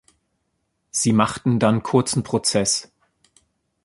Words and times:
Sie 0.89 1.13
machten 1.13 1.59
dann 1.59 1.83
kurzen 1.83 2.23
Prozess. 2.23 2.91